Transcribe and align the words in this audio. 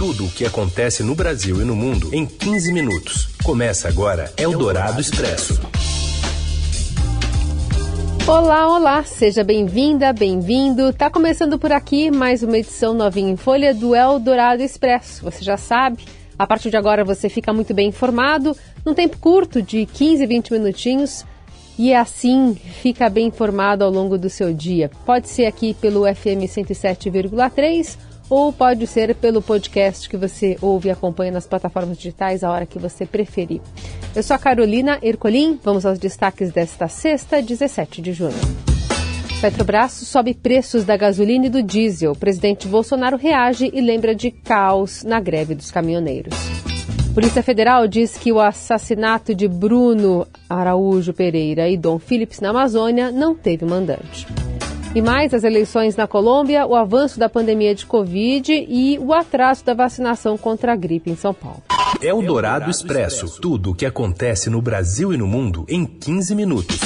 Tudo 0.00 0.24
o 0.24 0.30
que 0.30 0.46
acontece 0.46 1.02
no 1.02 1.14
Brasil 1.14 1.60
e 1.60 1.64
no 1.66 1.76
mundo 1.76 2.08
em 2.14 2.24
15 2.24 2.72
minutos. 2.72 3.28
Começa 3.44 3.86
agora 3.86 4.32
Eldorado 4.38 4.98
Expresso. 4.98 5.60
Olá, 8.26 8.66
olá, 8.66 9.04
seja 9.04 9.44
bem-vinda, 9.44 10.10
bem-vindo. 10.14 10.90
Tá 10.94 11.10
começando 11.10 11.58
por 11.58 11.70
aqui 11.70 12.10
mais 12.10 12.42
uma 12.42 12.56
edição 12.56 12.94
novinha 12.94 13.30
em 13.30 13.36
folha 13.36 13.74
do 13.74 13.94
Eldorado 13.94 14.62
Expresso. 14.62 15.22
Você 15.22 15.44
já 15.44 15.58
sabe, 15.58 16.02
a 16.38 16.46
partir 16.46 16.70
de 16.70 16.78
agora 16.78 17.04
você 17.04 17.28
fica 17.28 17.52
muito 17.52 17.74
bem 17.74 17.88
informado, 17.88 18.56
num 18.86 18.94
tempo 18.94 19.18
curto 19.18 19.60
de 19.60 19.84
15, 19.84 20.26
20 20.26 20.52
minutinhos 20.52 21.26
e 21.78 21.92
assim 21.92 22.54
fica 22.54 23.10
bem 23.10 23.26
informado 23.26 23.84
ao 23.84 23.90
longo 23.90 24.16
do 24.16 24.30
seu 24.30 24.54
dia. 24.54 24.90
Pode 25.04 25.28
ser 25.28 25.44
aqui 25.44 25.74
pelo 25.74 26.04
FM 26.06 26.48
107,3 26.48 28.08
ou 28.30 28.52
pode 28.52 28.86
ser 28.86 29.14
pelo 29.16 29.42
podcast 29.42 30.08
que 30.08 30.16
você 30.16 30.56
ouve 30.62 30.88
e 30.88 30.92
acompanha 30.92 31.32
nas 31.32 31.48
plataformas 31.48 31.98
digitais 31.98 32.44
a 32.44 32.50
hora 32.50 32.64
que 32.64 32.78
você 32.78 33.04
preferir. 33.04 33.60
Eu 34.14 34.22
sou 34.22 34.36
a 34.36 34.38
Carolina 34.38 35.00
Ercolim, 35.02 35.58
vamos 35.62 35.84
aos 35.84 35.98
destaques 35.98 36.52
desta 36.52 36.86
sexta, 36.86 37.42
17 37.42 38.00
de 38.00 38.12
junho. 38.12 38.70
Petrobras 39.40 39.92
sobe 39.92 40.34
preços 40.34 40.84
da 40.84 40.96
gasolina 40.96 41.46
e 41.46 41.50
do 41.50 41.62
diesel. 41.62 42.12
O 42.12 42.16
presidente 42.16 42.68
Bolsonaro 42.68 43.16
reage 43.16 43.70
e 43.72 43.80
lembra 43.80 44.14
de 44.14 44.30
caos 44.30 45.02
na 45.02 45.18
greve 45.18 45.54
dos 45.54 45.70
caminhoneiros. 45.70 46.34
Polícia 47.14 47.42
Federal 47.42 47.88
diz 47.88 48.16
que 48.16 48.30
o 48.30 48.38
assassinato 48.38 49.34
de 49.34 49.48
Bruno 49.48 50.26
Araújo 50.48 51.12
Pereira 51.12 51.68
e 51.68 51.76
Dom 51.76 51.98
Phillips 51.98 52.38
na 52.38 52.50
Amazônia 52.50 53.10
não 53.10 53.34
teve 53.34 53.64
mandante. 53.64 54.26
E 54.92 55.00
mais 55.00 55.32
as 55.32 55.44
eleições 55.44 55.94
na 55.94 56.08
Colômbia, 56.08 56.66
o 56.66 56.74
avanço 56.74 57.16
da 57.16 57.28
pandemia 57.28 57.76
de 57.76 57.86
Covid 57.86 58.52
e 58.68 58.98
o 58.98 59.12
atraso 59.12 59.64
da 59.64 59.72
vacinação 59.72 60.36
contra 60.36 60.72
a 60.72 60.76
gripe 60.76 61.08
em 61.08 61.14
São 61.14 61.32
Paulo. 61.32 61.62
É 62.02 62.12
o 62.12 62.20
Dourado 62.20 62.68
Expresso. 62.68 63.40
Tudo 63.40 63.70
o 63.70 63.74
que 63.74 63.86
acontece 63.86 64.50
no 64.50 64.60
Brasil 64.60 65.12
e 65.12 65.16
no 65.16 65.28
mundo 65.28 65.64
em 65.68 65.86
15 65.86 66.34
minutos. 66.34 66.80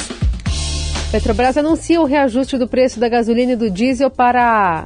Petrobras 1.11 1.57
anuncia 1.57 1.99
o 1.99 2.05
reajuste 2.05 2.59
do 2.59 2.67
preço 2.67 2.99
da 2.99 3.09
gasolina 3.09 3.53
e 3.53 3.55
do 3.55 3.71
diesel 3.71 4.11
para 4.11 4.85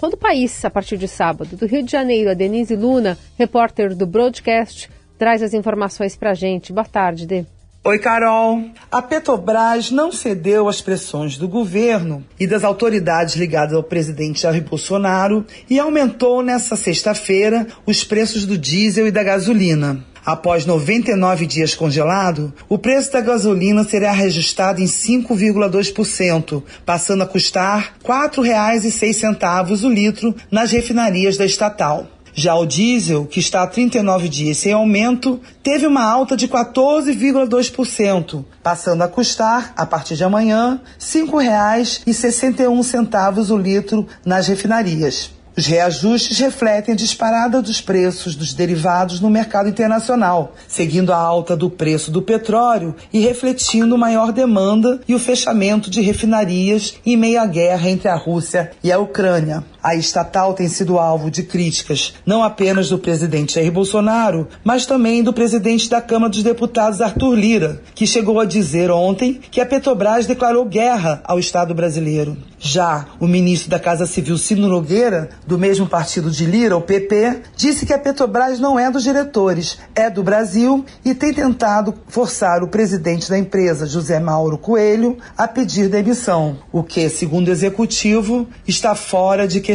todo 0.00 0.14
o 0.14 0.18
país 0.18 0.64
a 0.64 0.70
partir 0.70 0.96
de 0.96 1.06
sábado. 1.06 1.56
Do 1.56 1.66
Rio 1.66 1.82
de 1.82 1.92
Janeiro, 1.92 2.30
a 2.30 2.34
Denise 2.34 2.76
Luna, 2.76 3.18
repórter 3.36 3.94
do 3.94 4.06
Broadcast, 4.06 4.88
traz 5.18 5.42
as 5.42 5.52
informações 5.52 6.16
para 6.16 6.30
a 6.30 6.34
gente. 6.34 6.72
Boa 6.72 6.86
tarde, 6.86 7.26
Dê. 7.26 7.44
Oi, 7.86 7.98
Carol. 7.98 8.70
A 8.90 9.02
Petrobras 9.02 9.90
não 9.90 10.10
cedeu 10.10 10.70
às 10.70 10.80
pressões 10.80 11.36
do 11.36 11.46
governo 11.46 12.24
e 12.40 12.46
das 12.46 12.64
autoridades 12.64 13.34
ligadas 13.34 13.74
ao 13.74 13.82
presidente 13.82 14.40
Jair 14.40 14.64
Bolsonaro 14.64 15.44
e 15.68 15.78
aumentou 15.78 16.42
nesta 16.42 16.76
sexta-feira 16.76 17.66
os 17.84 18.02
preços 18.02 18.46
do 18.46 18.56
diesel 18.56 19.06
e 19.06 19.10
da 19.10 19.22
gasolina. 19.22 20.02
Após 20.24 20.64
99 20.64 21.44
dias 21.44 21.74
congelado, 21.74 22.54
o 22.70 22.78
preço 22.78 23.12
da 23.12 23.20
gasolina 23.20 23.84
será 23.84 24.12
reajustado 24.12 24.80
em 24.80 24.86
5,2%, 24.86 26.62
passando 26.86 27.22
a 27.22 27.26
custar 27.26 27.96
R$ 28.02 28.08
4,06 28.08 29.84
o 29.84 29.90
litro 29.90 30.34
nas 30.50 30.72
refinarias 30.72 31.36
da 31.36 31.44
estatal. 31.44 32.13
Já 32.36 32.56
o 32.56 32.66
diesel, 32.66 33.26
que 33.26 33.38
está 33.38 33.62
há 33.62 33.66
39 33.66 34.28
dias 34.28 34.58
sem 34.58 34.72
aumento, 34.72 35.40
teve 35.62 35.86
uma 35.86 36.02
alta 36.02 36.36
de 36.36 36.48
14,2%, 36.48 38.44
passando 38.60 39.02
a 39.02 39.08
custar, 39.08 39.72
a 39.76 39.86
partir 39.86 40.16
de 40.16 40.24
amanhã, 40.24 40.80
R$ 40.82 40.90
5,61 40.98 43.50
o 43.50 43.56
litro 43.56 44.04
nas 44.24 44.48
refinarias. 44.48 45.30
Os 45.56 45.66
reajustes 45.66 46.36
refletem 46.40 46.94
a 46.94 46.96
disparada 46.96 47.62
dos 47.62 47.80
preços 47.80 48.34
dos 48.34 48.52
derivados 48.52 49.20
no 49.20 49.30
mercado 49.30 49.68
internacional, 49.68 50.56
seguindo 50.66 51.12
a 51.12 51.16
alta 51.16 51.56
do 51.56 51.70
preço 51.70 52.10
do 52.10 52.20
petróleo 52.20 52.96
e 53.12 53.20
refletindo 53.20 53.96
maior 53.96 54.32
demanda 54.32 55.00
e 55.06 55.14
o 55.14 55.20
fechamento 55.20 55.88
de 55.88 56.00
refinarias 56.00 56.96
em 57.06 57.16
meio 57.16 57.40
à 57.40 57.46
guerra 57.46 57.88
entre 57.88 58.08
a 58.08 58.16
Rússia 58.16 58.72
e 58.82 58.90
a 58.90 58.98
Ucrânia. 58.98 59.62
A 59.84 59.94
estatal 59.94 60.54
tem 60.54 60.66
sido 60.66 60.98
alvo 60.98 61.30
de 61.30 61.42
críticas 61.42 62.14
não 62.24 62.42
apenas 62.42 62.88
do 62.88 62.98
presidente 62.98 63.56
Jair 63.56 63.70
Bolsonaro, 63.70 64.48
mas 64.64 64.86
também 64.86 65.22
do 65.22 65.30
presidente 65.30 65.90
da 65.90 66.00
Câmara 66.00 66.30
dos 66.30 66.42
Deputados, 66.42 67.02
Arthur 67.02 67.34
Lira, 67.34 67.82
que 67.94 68.06
chegou 68.06 68.40
a 68.40 68.46
dizer 68.46 68.90
ontem 68.90 69.38
que 69.50 69.60
a 69.60 69.66
Petrobras 69.66 70.24
declarou 70.24 70.64
guerra 70.64 71.20
ao 71.22 71.38
Estado 71.38 71.74
brasileiro. 71.74 72.34
Já 72.58 73.04
o 73.20 73.26
ministro 73.26 73.68
da 73.68 73.78
Casa 73.78 74.06
Civil, 74.06 74.38
Ciro 74.38 74.62
Nogueira, 74.62 75.28
do 75.46 75.58
mesmo 75.58 75.86
partido 75.86 76.30
de 76.30 76.46
Lira, 76.46 76.78
o 76.78 76.80
PP, 76.80 77.42
disse 77.54 77.84
que 77.84 77.92
a 77.92 77.98
Petrobras 77.98 78.58
não 78.58 78.78
é 78.78 78.90
dos 78.90 79.02
diretores, 79.02 79.78
é 79.94 80.08
do 80.08 80.22
Brasil 80.22 80.82
e 81.04 81.14
tem 81.14 81.34
tentado 81.34 81.92
forçar 82.08 82.62
o 82.62 82.68
presidente 82.68 83.28
da 83.28 83.38
empresa, 83.38 83.86
José 83.86 84.18
Mauro 84.18 84.56
Coelho, 84.56 85.18
a 85.36 85.46
pedir 85.46 85.90
demissão, 85.90 86.56
o 86.72 86.82
que, 86.82 87.10
segundo 87.10 87.48
o 87.48 87.50
executivo, 87.52 88.48
está 88.66 88.94
fora 88.94 89.46
de 89.46 89.60
questão. 89.60 89.73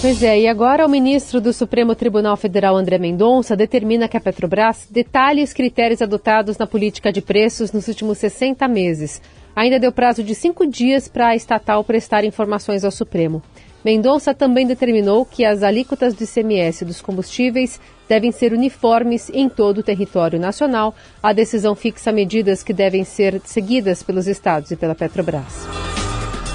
Pois 0.00 0.22
é, 0.22 0.40
e 0.40 0.46
agora 0.46 0.86
o 0.86 0.88
ministro 0.88 1.40
do 1.40 1.52
Supremo 1.52 1.94
Tribunal 1.94 2.36
Federal, 2.36 2.76
André 2.76 2.98
Mendonça, 2.98 3.56
determina 3.56 4.08
que 4.08 4.16
a 4.16 4.20
Petrobras 4.20 4.86
detalhe 4.88 5.42
os 5.42 5.52
critérios 5.52 6.00
adotados 6.00 6.56
na 6.56 6.66
política 6.66 7.12
de 7.12 7.20
preços 7.20 7.72
nos 7.72 7.88
últimos 7.88 8.18
60 8.18 8.66
meses 8.68 9.20
ainda 9.58 9.80
deu 9.80 9.90
prazo 9.90 10.22
de 10.22 10.36
cinco 10.36 10.64
dias 10.64 11.08
para 11.08 11.30
a 11.30 11.36
estatal 11.36 11.82
prestar 11.82 12.24
informações 12.24 12.84
ao 12.84 12.92
Supremo. 12.92 13.42
Mendonça 13.84 14.32
também 14.32 14.64
determinou 14.64 15.24
que 15.24 15.44
as 15.44 15.64
alíquotas 15.64 16.14
do 16.14 16.22
ICMS 16.22 16.84
dos 16.84 17.00
combustíveis 17.00 17.80
devem 18.08 18.30
ser 18.30 18.52
uniformes 18.52 19.28
em 19.34 19.48
todo 19.48 19.78
o 19.78 19.82
território 19.82 20.38
nacional. 20.38 20.94
A 21.20 21.32
decisão 21.32 21.74
fixa 21.74 22.12
medidas 22.12 22.62
que 22.62 22.72
devem 22.72 23.02
ser 23.02 23.40
seguidas 23.44 24.00
pelos 24.00 24.28
estados 24.28 24.70
e 24.70 24.76
pela 24.76 24.94
Petrobras. 24.94 25.66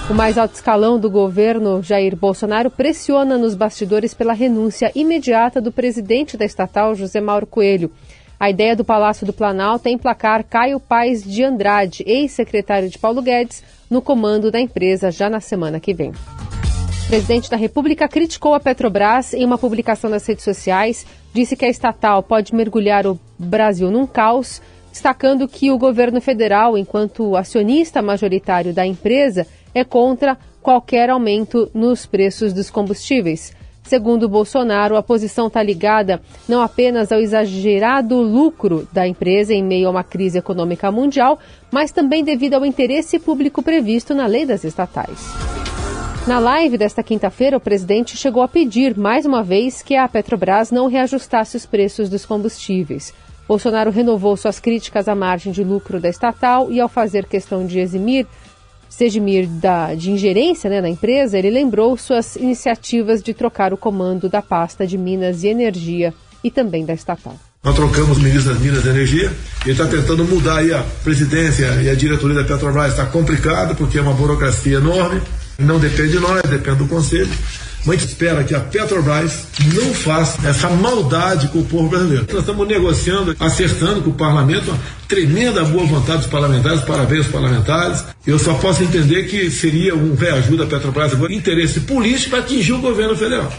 O 0.10 0.14
mais 0.14 0.38
alto 0.38 0.54
escalão 0.54 1.00
do 1.00 1.10
governo, 1.10 1.82
Jair 1.82 2.14
Bolsonaro, 2.14 2.70
pressiona 2.70 3.38
nos 3.38 3.56
bastidores 3.56 4.14
pela 4.14 4.34
renúncia 4.34 4.92
imediata 4.94 5.62
do 5.62 5.72
presidente 5.72 6.36
da 6.36 6.44
estatal, 6.44 6.94
José 6.94 7.22
Mauro 7.22 7.48
Coelho. 7.48 7.90
A 8.38 8.50
ideia 8.50 8.76
do 8.76 8.84
Palácio 8.84 9.26
do 9.26 9.32
Planalto 9.32 9.88
é 9.88 9.92
emplacar 9.92 10.44
Caio 10.44 10.78
Paes 10.78 11.24
de 11.24 11.42
Andrade, 11.42 12.04
ex-secretário 12.06 12.90
de 12.90 13.00
Paulo 13.00 13.22
Guedes, 13.22 13.64
no 13.90 14.02
comando 14.02 14.52
da 14.52 14.60
empresa 14.60 15.10
já 15.10 15.30
na 15.30 15.40
semana 15.40 15.80
que 15.80 15.94
vem. 15.94 16.10
O 16.10 17.08
presidente 17.08 17.50
da 17.50 17.56
República 17.56 18.06
criticou 18.06 18.54
a 18.54 18.60
Petrobras 18.60 19.34
em 19.34 19.46
uma 19.46 19.58
publicação 19.58 20.10
nas 20.10 20.26
redes 20.26 20.44
sociais, 20.44 21.06
disse 21.34 21.56
que 21.56 21.64
a 21.64 21.70
estatal 21.70 22.22
pode 22.22 22.54
mergulhar 22.54 23.08
o 23.08 23.18
Brasil 23.40 23.90
num 23.90 24.06
caos, 24.06 24.62
destacando 24.92 25.48
que 25.48 25.72
o 25.72 25.78
governo 25.78 26.20
federal, 26.20 26.78
enquanto 26.78 27.38
acionista 27.38 28.02
majoritário 28.02 28.74
da 28.74 28.86
empresa, 28.86 29.48
é 29.74 29.84
contra 29.84 30.38
qualquer 30.62 31.10
aumento 31.10 31.70
nos 31.74 32.06
preços 32.06 32.54
dos 32.54 32.70
combustíveis. 32.70 33.54
Segundo 33.84 34.30
Bolsonaro, 34.30 34.96
a 34.96 35.04
posição 35.04 35.48
está 35.48 35.62
ligada 35.62 36.22
não 36.48 36.62
apenas 36.62 37.12
ao 37.12 37.20
exagerado 37.20 38.16
lucro 38.22 38.88
da 38.94 39.06
empresa 39.06 39.54
em 39.54 39.62
meio 39.62 39.88
a 39.88 39.92
uma 39.92 40.04
crise 40.04 40.38
econômica 40.38 40.90
mundial, 40.90 41.38
mas 41.70 41.92
também 41.92 42.24
devido 42.24 42.54
ao 42.54 42.66
interesse 42.66 43.20
público 43.20 43.62
previsto 43.62 44.16
na 44.16 44.26
lei 44.26 44.46
das 44.46 44.64
estatais. 44.64 45.20
Na 46.26 46.40
live 46.40 46.78
desta 46.78 47.04
quinta-feira, 47.04 47.58
o 47.58 47.60
presidente 47.60 48.16
chegou 48.16 48.42
a 48.42 48.48
pedir, 48.48 48.98
mais 48.98 49.26
uma 49.26 49.44
vez, 49.44 49.82
que 49.82 49.94
a 49.94 50.08
Petrobras 50.08 50.72
não 50.72 50.88
reajustasse 50.88 51.58
os 51.58 51.66
preços 51.66 52.08
dos 52.08 52.26
combustíveis. 52.26 53.14
Bolsonaro 53.46 53.92
renovou 53.92 54.38
suas 54.38 54.58
críticas 54.58 55.10
à 55.10 55.16
margem 55.16 55.52
de 55.52 55.66
lucro 55.66 56.00
da 56.00 56.08
estatal 56.08 56.72
e, 56.72 56.80
ao 56.80 56.88
fazer 56.88 57.26
questão 57.26 57.66
de 57.66 57.78
eximir 57.78 58.26
Sedmir 58.96 59.48
da, 59.48 59.96
de 59.96 60.12
ingerência 60.12 60.70
né, 60.70 60.80
na 60.80 60.88
empresa, 60.88 61.36
ele 61.36 61.50
lembrou 61.50 61.98
suas 61.98 62.36
iniciativas 62.36 63.24
de 63.24 63.34
trocar 63.34 63.74
o 63.74 63.78
comando 63.78 64.30
da 64.30 64.40
pasta 64.40 64.86
de 64.86 65.00
Minas 65.00 65.44
e 65.44 65.48
Energia 65.48 66.14
e 66.44 66.52
também 66.52 66.86
da 66.86 66.94
estatal. 66.94 67.36
Nós 67.64 67.74
trocamos 67.74 68.20
o 68.20 68.22
ministro 68.22 68.54
das 68.54 68.62
Minas 68.62 68.86
e 68.86 68.90
Energia, 68.90 69.32
ele 69.64 69.72
está 69.72 69.88
tentando 69.88 70.24
mudar 70.26 70.58
aí 70.58 70.72
a 70.72 70.86
presidência 71.04 71.66
e 71.82 71.90
a 71.90 71.96
diretoria 71.96 72.36
da 72.36 72.44
Petrobras, 72.44 72.92
está 72.92 73.08
complicado 73.08 73.76
porque 73.76 73.98
é 73.98 74.02
uma 74.02 74.14
burocracia 74.14 74.78
enorme, 74.78 75.20
não 75.58 75.80
depende 75.80 76.12
de 76.12 76.20
nós, 76.20 76.44
depende 76.44 76.78
do 76.78 76.88
conselho. 76.88 77.32
Gente 77.86 78.06
espera 78.06 78.46
que 78.46 78.56
a 78.56 78.62
Petrobras 78.62 79.46
não 79.74 79.94
faça 79.94 80.48
essa 80.48 80.70
maldade 80.70 81.50
com 81.50 81.60
o 81.60 81.66
povo 81.66 81.90
brasileiro. 81.90 82.26
Nós 82.30 82.40
estamos 82.40 82.66
negociando, 82.66 83.36
acertando 83.38 84.02
com 84.02 84.10
o 84.10 84.14
parlamento, 84.14 84.72
uma 84.72 84.80
tremenda 85.06 85.66
boa 85.66 85.86
vontade 85.86 86.20
dos 86.20 86.28
parlamentares, 86.28 86.82
parabéns 86.82 87.26
aos 87.26 87.34
parlamentares. 87.34 88.06
Eu 88.26 88.40
só 88.40 88.54
posso 88.54 88.84
entender 88.84 89.24
que 89.24 89.52
seria 89.52 89.94
um 89.96 90.16
reajuda 90.16 90.64
à 90.64 90.68
Petrobras 90.68 91.12
agora, 91.12 91.34
interesse 91.34 91.82
político 91.82 92.30
para 92.30 92.40
atingir 92.40 92.72
o 92.72 92.80
governo 92.80 93.18
federal. 93.18 93.52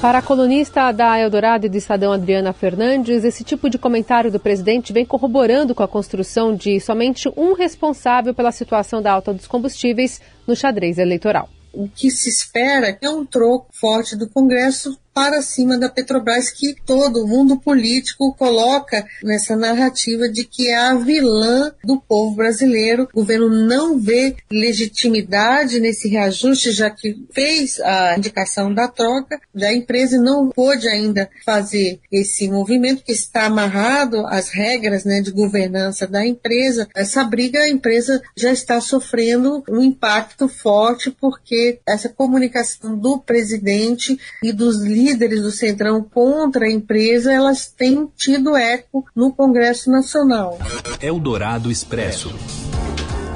Para 0.00 0.18
a 0.18 0.22
colunista 0.22 0.90
da 0.90 1.18
Eldorado 1.18 1.66
e 1.66 1.68
do 1.68 1.76
Estadão 1.76 2.12
Adriana 2.12 2.54
Fernandes, 2.54 3.24
esse 3.24 3.44
tipo 3.44 3.68
de 3.68 3.76
comentário 3.76 4.30
do 4.30 4.40
presidente 4.40 4.92
vem 4.92 5.04
corroborando 5.04 5.74
com 5.74 5.82
a 5.82 5.88
construção 5.88 6.54
de 6.54 6.80
somente 6.80 7.30
um 7.36 7.52
responsável 7.52 8.32
pela 8.32 8.52
situação 8.52 9.02
da 9.02 9.12
alta 9.12 9.34
dos 9.34 9.46
combustíveis 9.46 10.20
no 10.46 10.56
xadrez 10.56 10.96
eleitoral. 10.96 11.50
O 11.76 11.88
que 11.88 12.10
se 12.10 12.28
espera 12.28 12.98
é 13.00 13.08
um 13.08 13.24
troco 13.24 13.68
forte 13.72 14.16
do 14.16 14.28
Congresso 14.28 14.98
para 15.16 15.40
cima 15.40 15.78
da 15.78 15.88
Petrobras, 15.88 16.50
que 16.50 16.76
todo 16.84 17.26
mundo 17.26 17.58
político 17.58 18.34
coloca 18.34 19.02
nessa 19.22 19.56
narrativa 19.56 20.28
de 20.28 20.44
que 20.44 20.68
é 20.68 20.76
a 20.76 20.94
vilã 20.94 21.72
do 21.82 21.98
povo 21.98 22.36
brasileiro. 22.36 23.08
O 23.14 23.20
governo 23.20 23.48
não 23.48 23.98
vê 23.98 24.36
legitimidade 24.50 25.80
nesse 25.80 26.06
reajuste, 26.06 26.70
já 26.70 26.90
que 26.90 27.16
fez 27.32 27.80
a 27.80 28.14
indicação 28.18 28.74
da 28.74 28.88
troca 28.88 29.40
da 29.54 29.72
empresa 29.72 30.16
e 30.16 30.20
não 30.20 30.50
pôde 30.50 30.86
ainda 30.86 31.30
fazer 31.46 31.98
esse 32.12 32.46
movimento 32.46 33.02
que 33.02 33.12
está 33.12 33.46
amarrado 33.46 34.18
às 34.26 34.50
regras 34.50 35.06
né, 35.06 35.22
de 35.22 35.30
governança 35.30 36.06
da 36.06 36.26
empresa. 36.26 36.86
Essa 36.94 37.24
briga, 37.24 37.60
a 37.60 37.70
empresa 37.70 38.20
já 38.36 38.52
está 38.52 38.82
sofrendo 38.82 39.64
um 39.66 39.80
impacto 39.80 40.46
forte 40.46 41.10
porque 41.10 41.80
essa 41.86 42.10
comunicação 42.10 42.98
do 42.98 43.18
presidente 43.18 44.20
e 44.42 44.52
dos 44.52 44.82
líderes 44.82 45.05
líderes 45.06 45.42
do 45.42 45.52
Centrão 45.52 46.02
contra 46.02 46.66
a 46.66 46.70
empresa, 46.70 47.32
elas 47.32 47.68
têm 47.68 48.08
tido 48.16 48.56
eco 48.56 49.04
no 49.14 49.32
Congresso 49.32 49.88
Nacional. 49.88 50.58
Eldorado 51.00 51.70
Expresso. 51.70 52.34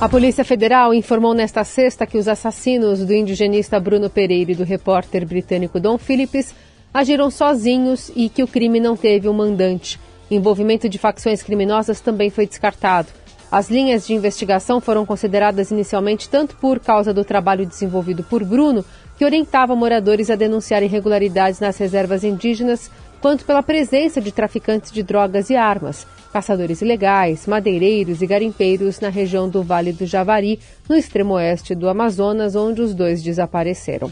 A 0.00 0.08
Polícia 0.08 0.44
Federal 0.44 0.93
informou 0.93 1.32
nesta 1.32 1.62
sexta 1.62 2.06
que 2.06 2.19
os 2.19 2.26
assassinos 2.26 3.05
do 3.05 3.14
indigenista 3.14 3.78
Bruno 3.78 4.11
Pereira 4.11 4.50
e 4.50 4.55
do 4.55 4.64
repórter 4.64 5.25
britânico 5.25 5.78
Don 5.78 5.96
Phillips 5.96 6.52
agiram 6.93 7.31
sozinhos 7.31 8.11
e 8.16 8.28
que 8.28 8.43
o 8.43 8.49
crime 8.49 8.81
não 8.81 8.96
teve 8.96 9.28
um 9.28 9.32
mandante. 9.32 10.00
Envolvimento 10.28 10.88
de 10.88 10.99
facções 10.99 11.40
criminosas 11.40 12.00
também 12.00 12.31
foi 12.31 12.46
descartado. 12.46 13.08
As 13.50 13.70
linhas 13.70 14.06
de 14.06 14.14
investigação 14.14 14.81
foram 14.81 15.06
consideradas 15.06 15.70
inicialmente 15.70 16.28
tanto 16.28 16.56
por 16.56 16.81
causa 16.81 17.12
do 17.14 17.25
trabalho 17.25 17.66
desenvolvido 17.66 18.25
por 18.25 18.43
Bruno, 18.44 18.84
que 19.20 19.25
orientava 19.26 19.76
moradores 19.76 20.31
a 20.31 20.34
denunciar 20.34 20.82
irregularidades 20.82 21.61
nas 21.61 21.76
reservas 21.76 22.25
indígenas, 22.25 22.90
quanto 23.20 23.44
pela 23.44 23.62
presença 23.62 24.19
de 24.19 24.32
traficantes 24.32 24.90
de 24.90 25.02
drogas 25.02 25.50
e 25.50 25.56
armas, 25.56 26.06
caçadores 26.32 26.81
ilegais, 26.81 27.46
madeireiros 27.46 28.22
e 28.22 28.26
garimpeiros 28.26 28.99
na 28.99 29.11
região 29.11 29.46
do 29.46 29.62
Vale 29.62 29.93
do 29.93 30.06
Javari, 30.06 30.58
no 30.88 30.96
extremo 30.96 31.34
oeste 31.34 31.75
do 31.75 31.87
Amazonas, 31.87 32.56
onde 32.56 32.81
os 32.81 32.94
dois 32.94 33.22
desapareceram. 33.22 34.11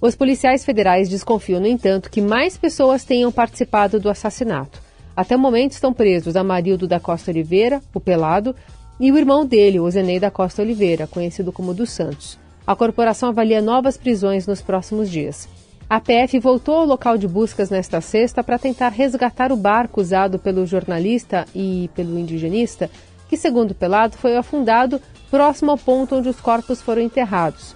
Os 0.00 0.16
policiais 0.16 0.64
federais 0.64 1.10
desconfiam, 1.10 1.60
no 1.60 1.66
entanto, 1.66 2.10
que 2.10 2.22
mais 2.22 2.56
pessoas 2.56 3.04
tenham 3.04 3.30
participado 3.30 4.00
do 4.00 4.08
assassinato. 4.08 4.80
Até 5.14 5.36
o 5.36 5.38
momento 5.38 5.72
estão 5.72 5.92
presos 5.92 6.36
Amarildo 6.36 6.88
da 6.88 6.98
Costa 6.98 7.30
Oliveira, 7.30 7.82
o 7.92 8.00
Pelado, 8.00 8.56
e 8.98 9.12
o 9.12 9.18
irmão 9.18 9.44
dele, 9.44 9.78
o 9.78 9.90
Zenei 9.90 10.18
da 10.18 10.30
Costa 10.30 10.62
Oliveira, 10.62 11.06
conhecido 11.06 11.52
como 11.52 11.74
dos 11.74 11.90
Santos. 11.90 12.47
A 12.68 12.76
corporação 12.76 13.30
avalia 13.30 13.62
novas 13.62 13.96
prisões 13.96 14.46
nos 14.46 14.60
próximos 14.60 15.10
dias. 15.10 15.48
A 15.88 15.98
PF 15.98 16.38
voltou 16.38 16.74
ao 16.74 16.84
local 16.84 17.16
de 17.16 17.26
buscas 17.26 17.70
nesta 17.70 17.98
sexta 18.02 18.44
para 18.44 18.58
tentar 18.58 18.90
resgatar 18.90 19.50
o 19.50 19.56
barco 19.56 20.02
usado 20.02 20.38
pelo 20.38 20.66
jornalista 20.66 21.46
e 21.54 21.88
pelo 21.94 22.18
indigenista, 22.18 22.90
que, 23.26 23.38
segundo 23.38 23.74
Pelado, 23.74 24.18
foi 24.18 24.36
afundado 24.36 25.00
próximo 25.30 25.70
ao 25.70 25.78
ponto 25.78 26.16
onde 26.16 26.28
os 26.28 26.42
corpos 26.42 26.82
foram 26.82 27.00
enterrados. 27.00 27.74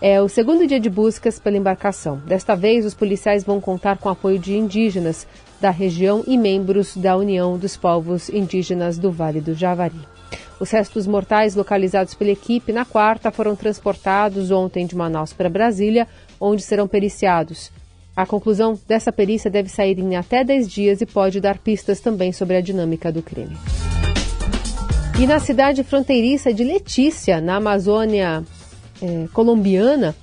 É 0.00 0.22
o 0.22 0.28
segundo 0.28 0.68
dia 0.68 0.78
de 0.78 0.88
buscas 0.88 1.40
pela 1.40 1.56
embarcação. 1.56 2.18
Desta 2.24 2.54
vez, 2.54 2.86
os 2.86 2.94
policiais 2.94 3.42
vão 3.42 3.60
contar 3.60 3.98
com 3.98 4.08
apoio 4.08 4.38
de 4.38 4.56
indígenas, 4.56 5.26
da 5.60 5.70
região 5.70 6.22
e 6.28 6.38
membros 6.38 6.96
da 6.96 7.16
União 7.16 7.58
dos 7.58 7.76
Povos 7.76 8.28
Indígenas 8.28 8.98
do 8.98 9.10
Vale 9.10 9.40
do 9.40 9.52
Javari. 9.52 10.17
Os 10.60 10.70
restos 10.70 11.06
mortais 11.06 11.54
localizados 11.54 12.14
pela 12.14 12.30
equipe 12.30 12.72
na 12.72 12.84
quarta 12.84 13.30
foram 13.30 13.54
transportados 13.54 14.50
ontem 14.50 14.86
de 14.86 14.96
Manaus 14.96 15.32
para 15.32 15.48
Brasília, 15.48 16.06
onde 16.40 16.62
serão 16.62 16.88
periciados. 16.88 17.70
A 18.16 18.26
conclusão 18.26 18.78
dessa 18.88 19.12
perícia 19.12 19.48
deve 19.48 19.68
sair 19.68 19.98
em 19.98 20.16
até 20.16 20.42
10 20.42 20.68
dias 20.68 21.00
e 21.00 21.06
pode 21.06 21.40
dar 21.40 21.58
pistas 21.58 22.00
também 22.00 22.32
sobre 22.32 22.56
a 22.56 22.60
dinâmica 22.60 23.12
do 23.12 23.22
crime. 23.22 23.56
E 25.20 25.26
na 25.26 25.38
cidade 25.38 25.84
fronteiriça 25.84 26.52
de 26.52 26.64
Letícia, 26.64 27.40
na 27.40 27.56
Amazônia 27.56 28.44
é, 29.00 29.28
colombiana, 29.32 30.14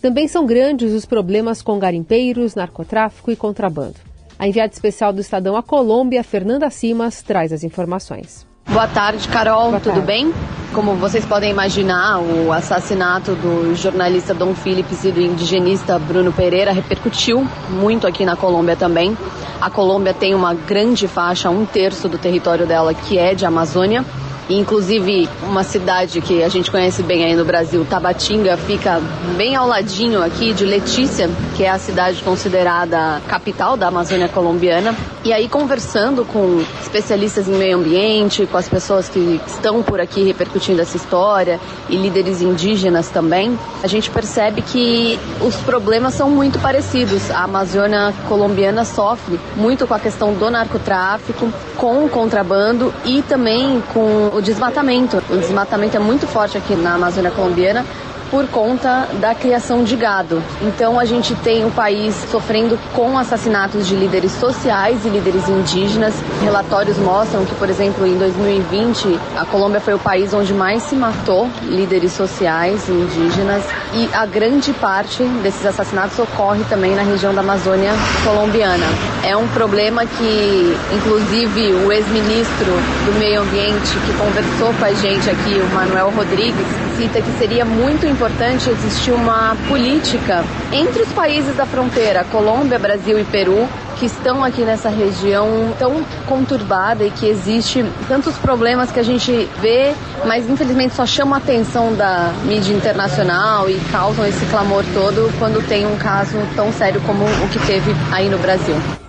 também 0.00 0.26
são 0.28 0.46
grandes 0.46 0.92
os 0.92 1.04
problemas 1.04 1.60
com 1.60 1.78
garimpeiros, 1.78 2.54
narcotráfico 2.54 3.30
e 3.30 3.36
contrabando. 3.36 3.96
A 4.38 4.48
enviada 4.48 4.72
especial 4.72 5.12
do 5.12 5.20
Estadão 5.20 5.56
à 5.56 5.62
Colômbia, 5.62 6.24
Fernanda 6.24 6.70
Simas, 6.70 7.20
traz 7.20 7.52
as 7.52 7.62
informações. 7.62 8.49
Boa 8.72 8.86
tarde, 8.86 9.26
Carol. 9.26 9.70
Boa 9.70 9.80
Tudo 9.80 9.94
tarde. 9.94 10.06
bem? 10.06 10.32
Como 10.72 10.94
vocês 10.94 11.26
podem 11.26 11.50
imaginar, 11.50 12.20
o 12.20 12.52
assassinato 12.52 13.34
do 13.34 13.74
jornalista 13.74 14.32
Dom 14.32 14.54
Phillips 14.54 15.04
e 15.04 15.10
do 15.10 15.20
indigenista 15.20 15.98
Bruno 15.98 16.32
Pereira 16.32 16.70
repercutiu 16.70 17.44
muito 17.68 18.06
aqui 18.06 18.24
na 18.24 18.36
Colômbia 18.36 18.76
também. 18.76 19.18
A 19.60 19.68
Colômbia 19.68 20.14
tem 20.14 20.36
uma 20.36 20.54
grande 20.54 21.08
faixa, 21.08 21.50
um 21.50 21.66
terço 21.66 22.08
do 22.08 22.16
território 22.16 22.64
dela 22.64 22.94
que 22.94 23.18
é 23.18 23.34
de 23.34 23.44
Amazônia. 23.44 24.04
Inclusive, 24.50 25.28
uma 25.44 25.62
cidade 25.62 26.20
que 26.20 26.42
a 26.42 26.48
gente 26.48 26.72
conhece 26.72 27.04
bem 27.04 27.24
aí 27.24 27.36
no 27.36 27.44
Brasil, 27.44 27.86
Tabatinga, 27.88 28.56
fica 28.56 29.00
bem 29.36 29.54
ao 29.54 29.66
ladinho 29.66 30.20
aqui 30.22 30.52
de 30.52 30.64
Letícia, 30.64 31.30
que 31.56 31.62
é 31.62 31.70
a 31.70 31.78
cidade 31.78 32.20
considerada 32.22 33.20
capital 33.28 33.76
da 33.76 33.86
Amazônia 33.86 34.28
colombiana. 34.28 34.94
E 35.24 35.32
aí, 35.32 35.48
conversando 35.48 36.24
com 36.24 36.64
especialistas 36.80 37.46
em 37.46 37.52
meio 37.52 37.76
ambiente, 37.76 38.46
com 38.46 38.56
as 38.56 38.68
pessoas 38.68 39.08
que 39.08 39.40
estão 39.46 39.82
por 39.82 40.00
aqui 40.00 40.24
repercutindo 40.24 40.80
essa 40.80 40.96
história 40.96 41.60
e 41.88 41.96
líderes 41.96 42.42
indígenas 42.42 43.08
também, 43.08 43.56
a 43.82 43.86
gente 43.86 44.10
percebe 44.10 44.62
que 44.62 45.18
os 45.40 45.54
problemas 45.56 46.14
são 46.14 46.28
muito 46.28 46.58
parecidos. 46.58 47.30
A 47.30 47.44
Amazônia 47.44 48.12
colombiana 48.28 48.84
sofre 48.84 49.38
muito 49.56 49.86
com 49.86 49.94
a 49.94 49.98
questão 50.00 50.32
do 50.34 50.50
narcotráfico, 50.50 51.52
com 51.76 52.04
o 52.04 52.08
contrabando 52.08 52.92
e 53.04 53.22
também 53.22 53.82
com 53.92 54.30
o 54.34 54.39
desmatamento. 54.42 55.22
O 55.30 55.36
desmatamento 55.36 55.96
é 55.96 56.00
muito 56.00 56.26
forte 56.26 56.56
aqui 56.56 56.74
na 56.74 56.94
Amazônia 56.94 57.30
colombiana 57.30 57.84
por 58.30 58.46
conta 58.48 59.08
da 59.20 59.34
criação 59.34 59.82
de 59.82 59.96
gado. 59.96 60.42
Então 60.62 60.98
a 60.98 61.04
gente 61.04 61.34
tem 61.36 61.64
o 61.64 61.70
país 61.70 62.14
sofrendo 62.30 62.78
com 62.94 63.18
assassinatos 63.18 63.86
de 63.86 63.96
líderes 63.96 64.32
sociais 64.32 65.04
e 65.04 65.08
líderes 65.08 65.48
indígenas. 65.48 66.14
Relatórios 66.42 66.96
mostram 66.98 67.44
que, 67.44 67.54
por 67.56 67.68
exemplo, 67.68 68.06
em 68.06 68.16
2020, 68.16 69.18
a 69.36 69.44
Colômbia 69.44 69.80
foi 69.80 69.94
o 69.94 69.98
país 69.98 70.32
onde 70.32 70.54
mais 70.54 70.82
se 70.84 70.94
matou 70.94 71.48
líderes 71.64 72.12
sociais 72.12 72.88
e 72.88 72.92
indígenas 72.92 73.64
e 73.94 74.08
a 74.12 74.24
grande 74.24 74.72
parte 74.72 75.24
desses 75.42 75.66
assassinatos 75.66 76.18
ocorre 76.18 76.62
também 76.68 76.94
na 76.94 77.02
região 77.02 77.34
da 77.34 77.40
Amazônia 77.40 77.92
colombiana. 78.24 78.86
É 79.24 79.36
um 79.36 79.48
problema 79.48 80.06
que, 80.06 80.76
inclusive, 80.94 81.72
o 81.72 81.92
ex-ministro 81.92 82.72
do 83.06 83.18
Meio 83.18 83.42
Ambiente 83.42 83.98
que 84.06 84.12
conversou 84.16 84.72
com 84.74 84.84
a 84.84 84.92
gente 84.92 85.28
aqui, 85.28 85.60
o 85.60 85.74
Manuel 85.74 86.10
Rodrigues, 86.10 86.66
cita 86.96 87.20
que 87.20 87.38
seria 87.38 87.64
muito 87.64 88.06
importante 88.20 88.68
existir 88.68 89.12
uma 89.12 89.56
política 89.66 90.44
entre 90.70 91.00
os 91.00 91.08
países 91.10 91.56
da 91.56 91.64
fronteira, 91.64 92.22
Colômbia, 92.24 92.78
Brasil 92.78 93.18
e 93.18 93.24
Peru, 93.24 93.66
que 93.98 94.04
estão 94.04 94.44
aqui 94.44 94.60
nessa 94.60 94.90
região 94.90 95.74
tão 95.78 96.04
conturbada 96.26 97.02
e 97.02 97.10
que 97.10 97.26
existe 97.26 97.82
tantos 98.08 98.36
problemas 98.36 98.92
que 98.92 99.00
a 99.00 99.02
gente 99.02 99.48
vê, 99.58 99.94
mas 100.26 100.50
infelizmente 100.50 100.94
só 100.94 101.06
chama 101.06 101.36
a 101.36 101.38
atenção 101.38 101.94
da 101.94 102.30
mídia 102.44 102.74
internacional 102.74 103.70
e 103.70 103.80
causam 103.90 104.26
esse 104.26 104.44
clamor 104.50 104.84
todo 104.92 105.32
quando 105.38 105.66
tem 105.66 105.86
um 105.86 105.96
caso 105.96 106.36
tão 106.54 106.70
sério 106.74 107.00
como 107.06 107.24
o 107.24 107.48
que 107.48 107.58
teve 107.66 107.90
aí 108.12 108.28
no 108.28 108.38
Brasil. 108.38 108.99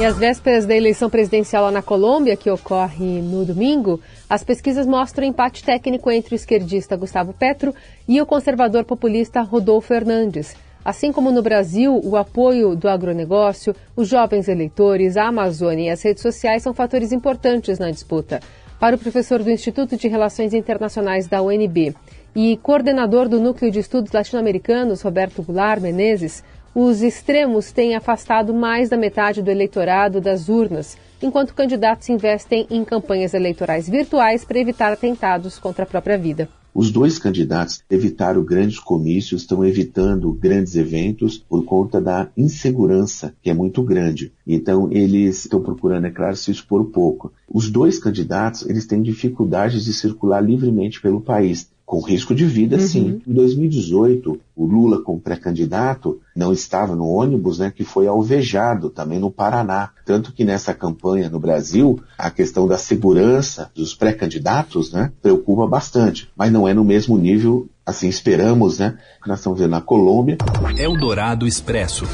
E 0.00 0.04
às 0.04 0.16
vésperas 0.16 0.64
da 0.64 0.76
eleição 0.76 1.10
presidencial 1.10 1.64
lá 1.64 1.72
na 1.72 1.82
Colômbia, 1.82 2.36
que 2.36 2.48
ocorre 2.48 3.20
no 3.20 3.44
domingo, 3.44 4.00
as 4.30 4.44
pesquisas 4.44 4.86
mostram 4.86 5.26
empate 5.26 5.64
técnico 5.64 6.08
entre 6.08 6.34
o 6.34 6.36
esquerdista 6.36 6.96
Gustavo 6.96 7.32
Petro 7.32 7.74
e 8.06 8.20
o 8.20 8.26
conservador 8.26 8.84
populista 8.84 9.40
Rodolfo 9.42 9.92
Hernandes. 9.92 10.54
Assim 10.84 11.10
como 11.10 11.32
no 11.32 11.42
Brasil, 11.42 12.00
o 12.04 12.16
apoio 12.16 12.76
do 12.76 12.88
agronegócio, 12.88 13.74
os 13.96 14.06
jovens 14.06 14.46
eleitores, 14.46 15.16
a 15.16 15.26
Amazônia 15.26 15.86
e 15.86 15.90
as 15.90 16.00
redes 16.00 16.22
sociais 16.22 16.62
são 16.62 16.72
fatores 16.72 17.10
importantes 17.10 17.80
na 17.80 17.90
disputa. 17.90 18.38
Para 18.78 18.94
o 18.94 18.98
professor 18.98 19.42
do 19.42 19.50
Instituto 19.50 19.96
de 19.96 20.06
Relações 20.06 20.54
Internacionais 20.54 21.26
da 21.26 21.42
UNB 21.42 21.92
e 22.36 22.56
coordenador 22.58 23.28
do 23.28 23.40
Núcleo 23.40 23.72
de 23.72 23.80
Estudos 23.80 24.12
Latino-Americanos, 24.12 25.02
Roberto 25.02 25.42
Goulart 25.42 25.82
Menezes, 25.82 26.44
os 26.80 27.02
extremos 27.02 27.72
têm 27.72 27.96
afastado 27.96 28.54
mais 28.54 28.88
da 28.88 28.96
metade 28.96 29.42
do 29.42 29.50
eleitorado 29.50 30.20
das 30.20 30.48
urnas, 30.48 30.96
enquanto 31.20 31.52
candidatos 31.52 32.08
investem 32.08 32.68
em 32.70 32.84
campanhas 32.84 33.34
eleitorais 33.34 33.88
virtuais 33.88 34.44
para 34.44 34.60
evitar 34.60 34.92
atentados 34.92 35.58
contra 35.58 35.82
a 35.82 35.86
própria 35.88 36.16
vida. 36.16 36.48
Os 36.72 36.92
dois 36.92 37.18
candidatos 37.18 37.82
evitaram 37.90 38.44
grandes 38.44 38.78
comícios, 38.78 39.42
estão 39.42 39.64
evitando 39.64 40.32
grandes 40.32 40.76
eventos 40.76 41.36
por 41.36 41.64
conta 41.64 42.00
da 42.00 42.28
insegurança, 42.36 43.34
que 43.42 43.50
é 43.50 43.54
muito 43.54 43.82
grande. 43.82 44.32
Então, 44.46 44.88
eles 44.92 45.40
estão 45.40 45.60
procurando, 45.60 46.06
é 46.06 46.10
claro, 46.12 46.36
se 46.36 46.52
expor 46.52 46.84
pouco. 46.84 47.32
Os 47.52 47.68
dois 47.68 47.98
candidatos, 47.98 48.64
eles 48.66 48.86
têm 48.86 49.02
dificuldades 49.02 49.84
de 49.84 49.92
circular 49.92 50.40
livremente 50.40 51.00
pelo 51.00 51.20
país 51.20 51.68
Com 51.88 52.02
risco 52.02 52.34
de 52.34 52.44
vida, 52.44 52.76
uhum. 52.76 52.82
sim. 52.82 53.22
Em 53.26 53.32
2018, 53.32 54.38
o 54.54 54.66
Lula, 54.66 55.00
como 55.00 55.18
pré-candidato, 55.18 56.20
não 56.36 56.52
estava 56.52 56.94
no 56.94 57.08
ônibus, 57.08 57.60
né, 57.60 57.72
que 57.74 57.82
foi 57.82 58.06
alvejado 58.06 58.90
também 58.90 59.18
no 59.18 59.30
Paraná. 59.30 59.88
Tanto 60.04 60.30
que 60.30 60.44
nessa 60.44 60.74
campanha 60.74 61.30
no 61.30 61.40
Brasil, 61.40 61.98
a 62.18 62.30
questão 62.30 62.68
da 62.68 62.76
segurança 62.76 63.70
dos 63.74 63.94
pré-candidatos, 63.94 64.92
né, 64.92 65.10
preocupa 65.22 65.66
bastante. 65.66 66.30
Mas 66.36 66.52
não 66.52 66.68
é 66.68 66.74
no 66.74 66.84
mesmo 66.84 67.16
nível, 67.16 67.66
assim 67.86 68.06
esperamos, 68.06 68.80
né, 68.80 68.98
que 69.22 69.28
nós 69.30 69.38
estamos 69.38 69.58
vendo 69.58 69.70
na 69.70 69.80
Colômbia. 69.80 70.36
Eldorado 70.76 71.46
Expresso. 71.46 72.04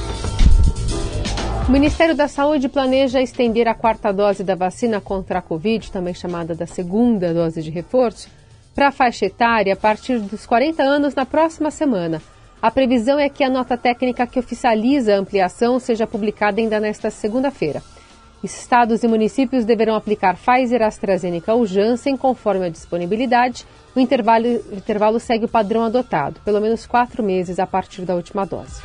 O 1.68 1.72
Ministério 1.72 2.14
da 2.14 2.28
Saúde 2.28 2.68
planeja 2.68 3.20
estender 3.20 3.66
a 3.66 3.74
quarta 3.74 4.12
dose 4.12 4.44
da 4.44 4.54
vacina 4.54 5.00
contra 5.00 5.40
a 5.40 5.42
Covid, 5.42 5.90
também 5.90 6.14
chamada 6.14 6.54
da 6.54 6.64
segunda 6.64 7.34
dose 7.34 7.60
de 7.60 7.70
reforço, 7.70 8.28
para 8.74 8.88
a 8.88 8.92
faixa 8.92 9.26
etária 9.26 9.72
a 9.72 9.76
partir 9.76 10.18
dos 10.18 10.44
40 10.44 10.82
anos 10.82 11.14
na 11.14 11.24
próxima 11.24 11.70
semana. 11.70 12.20
A 12.60 12.70
previsão 12.70 13.18
é 13.18 13.28
que 13.28 13.44
a 13.44 13.50
nota 13.50 13.76
técnica 13.76 14.26
que 14.26 14.38
oficializa 14.38 15.14
a 15.14 15.18
ampliação 15.18 15.78
seja 15.78 16.06
publicada 16.06 16.60
ainda 16.60 16.80
nesta 16.80 17.10
segunda-feira. 17.10 17.82
Estados 18.42 19.02
e 19.02 19.08
municípios 19.08 19.64
deverão 19.64 19.94
aplicar 19.94 20.36
Pfizer, 20.36 20.82
AstraZeneca 20.82 21.54
ou 21.54 21.64
Janssen 21.64 22.16
conforme 22.16 22.66
a 22.66 22.68
disponibilidade. 22.68 23.66
O 23.94 24.00
intervalo, 24.00 24.46
o 24.46 24.74
intervalo 24.74 25.18
segue 25.18 25.46
o 25.46 25.48
padrão 25.48 25.82
adotado, 25.82 26.40
pelo 26.44 26.60
menos 26.60 26.86
quatro 26.86 27.22
meses 27.22 27.58
a 27.58 27.66
partir 27.66 28.02
da 28.02 28.14
última 28.14 28.44
dose. 28.44 28.82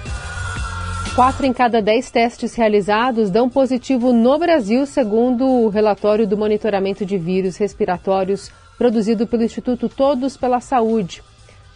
Quatro 1.16 1.46
em 1.46 1.52
cada 1.52 1.82
dez 1.82 2.10
testes 2.10 2.56
realizados 2.56 3.30
dão 3.30 3.50
positivo 3.50 4.14
no 4.14 4.38
Brasil, 4.38 4.86
segundo 4.86 5.46
o 5.46 5.68
relatório 5.68 6.26
do 6.26 6.38
monitoramento 6.38 7.06
de 7.06 7.18
vírus 7.18 7.58
respiratórios 7.58 8.50
produzido 8.80 9.28
pelo 9.28 9.44
Instituto 9.44 9.90
Todos 9.90 10.38
pela 10.38 10.62
Saúde. 10.62 11.22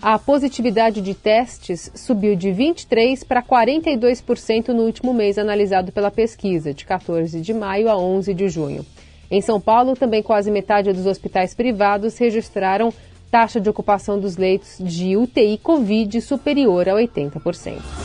A 0.01 0.17
positividade 0.17 1.01
de 1.01 1.13
testes 1.13 1.91
subiu 1.93 2.33
de 2.33 2.48
23% 2.50 3.25
para 3.25 3.43
42% 3.43 4.69
no 4.69 4.83
último 4.83 5.13
mês 5.13 5.38
analisado 5.38 5.91
pela 5.91 6.10
pesquisa, 6.10 6.74
de 6.74 6.86
14 6.86 7.41
de 7.41 7.53
maio 7.53 7.89
a 7.89 7.98
11 7.98 8.33
de 8.33 8.48
junho. 8.48 8.86
Em 9.29 9.41
São 9.41 9.60
Paulo, 9.60 9.95
também 9.95 10.24
quase 10.24 10.50
metade 10.50 10.93
dos 10.93 11.05
hospitais 11.05 11.53
privados 11.53 12.17
registraram 12.17 12.93
taxa 13.29 13.60
de 13.60 13.69
ocupação 13.69 14.19
dos 14.19 14.38
leitos 14.38 14.77
de 14.79 15.17
UTI 15.17 15.57
Covid 15.57 16.22
superior 16.22 16.88
a 16.88 16.93
80%. 16.93 18.02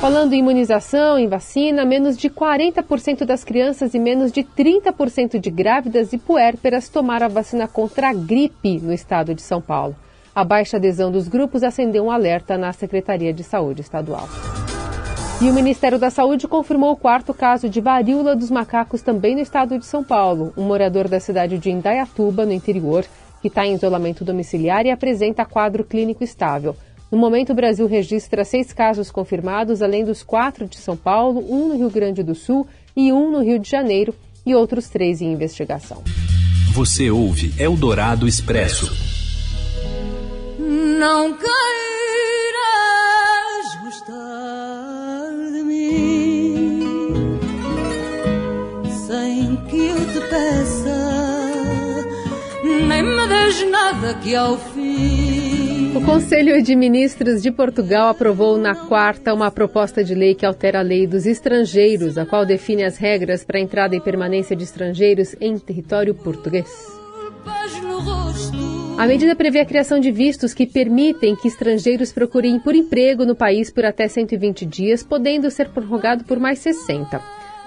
Falando 0.00 0.32
em 0.32 0.38
imunização, 0.38 1.18
em 1.18 1.28
vacina, 1.28 1.84
menos 1.84 2.16
de 2.16 2.30
40% 2.30 3.26
das 3.26 3.44
crianças 3.44 3.92
e 3.92 3.98
menos 3.98 4.32
de 4.32 4.42
30% 4.42 5.38
de 5.38 5.50
grávidas 5.50 6.14
e 6.14 6.18
puérperas 6.18 6.88
tomaram 6.88 7.26
a 7.26 7.28
vacina 7.28 7.68
contra 7.68 8.08
a 8.08 8.14
gripe 8.14 8.80
no 8.80 8.94
estado 8.94 9.34
de 9.34 9.42
São 9.42 9.60
Paulo. 9.60 9.94
A 10.34 10.42
baixa 10.42 10.78
adesão 10.78 11.12
dos 11.12 11.28
grupos 11.28 11.62
acendeu 11.62 12.06
um 12.06 12.10
alerta 12.10 12.56
na 12.56 12.72
Secretaria 12.72 13.30
de 13.30 13.44
Saúde 13.44 13.82
Estadual. 13.82 14.26
E 15.38 15.50
o 15.50 15.52
Ministério 15.52 15.98
da 15.98 16.08
Saúde 16.08 16.48
confirmou 16.48 16.92
o 16.92 16.96
quarto 16.96 17.34
caso 17.34 17.68
de 17.68 17.82
varíola 17.82 18.34
dos 18.34 18.50
macacos 18.50 19.02
também 19.02 19.34
no 19.34 19.42
estado 19.42 19.78
de 19.78 19.84
São 19.84 20.02
Paulo. 20.02 20.54
Um 20.56 20.64
morador 20.64 21.08
da 21.08 21.20
cidade 21.20 21.58
de 21.58 21.70
Indaiatuba, 21.70 22.46
no 22.46 22.52
interior, 22.52 23.04
que 23.42 23.48
está 23.48 23.66
em 23.66 23.74
isolamento 23.74 24.24
domiciliar 24.24 24.86
e 24.86 24.90
apresenta 24.90 25.44
quadro 25.44 25.84
clínico 25.84 26.24
estável. 26.24 26.74
No 27.10 27.18
momento, 27.18 27.50
o 27.50 27.54
Brasil 27.54 27.88
registra 27.88 28.44
seis 28.44 28.72
casos 28.72 29.10
confirmados, 29.10 29.82
além 29.82 30.04
dos 30.04 30.22
quatro 30.22 30.66
de 30.66 30.78
São 30.78 30.96
Paulo, 30.96 31.44
um 31.50 31.68
no 31.68 31.76
Rio 31.76 31.90
Grande 31.90 32.22
do 32.22 32.36
Sul 32.36 32.68
e 32.96 33.12
um 33.12 33.32
no 33.32 33.42
Rio 33.42 33.58
de 33.58 33.68
Janeiro, 33.68 34.14
e 34.46 34.54
outros 34.54 34.88
três 34.88 35.20
em 35.20 35.32
investigação. 35.32 36.04
Você 36.72 37.10
ouve 37.10 37.52
Eldorado 37.58 38.28
Expresso. 38.28 38.90
Não 40.58 41.34
queiras 41.34 41.50
gostar 43.82 45.32
de 45.52 45.62
mim 45.64 47.10
sem 49.06 49.56
que 49.68 49.88
eu 49.88 50.12
te 50.12 50.20
peça, 50.28 52.06
nem 52.86 53.02
me 53.02 53.26
des 53.26 53.68
nada 53.68 54.14
que 54.14 54.34
ao 54.36 54.56
fim 54.56 55.19
o 55.94 56.00
Conselho 56.04 56.62
de 56.62 56.76
Ministros 56.76 57.42
de 57.42 57.50
Portugal 57.50 58.08
aprovou 58.08 58.56
na 58.56 58.74
quarta 58.74 59.34
uma 59.34 59.50
proposta 59.50 60.04
de 60.04 60.14
lei 60.14 60.34
que 60.34 60.46
altera 60.46 60.78
a 60.78 60.82
lei 60.82 61.06
dos 61.06 61.26
estrangeiros, 61.26 62.16
a 62.16 62.24
qual 62.24 62.46
define 62.46 62.84
as 62.84 62.96
regras 62.96 63.44
para 63.44 63.58
a 63.58 63.60
entrada 63.60 63.96
e 63.96 64.00
permanência 64.00 64.54
de 64.54 64.62
estrangeiros 64.62 65.34
em 65.40 65.58
território 65.58 66.14
português. 66.14 66.70
A 68.98 69.06
medida 69.06 69.34
prevê 69.34 69.60
a 69.60 69.66
criação 69.66 69.98
de 69.98 70.12
vistos 70.12 70.54
que 70.54 70.66
permitem 70.66 71.34
que 71.34 71.48
estrangeiros 71.48 72.12
procurem 72.12 72.60
por 72.60 72.74
emprego 72.74 73.24
no 73.24 73.34
país 73.34 73.70
por 73.70 73.84
até 73.84 74.06
120 74.06 74.66
dias, 74.66 75.02
podendo 75.02 75.50
ser 75.50 75.70
prorrogado 75.70 76.24
por 76.24 76.38
mais 76.38 76.60
60. 76.60 77.20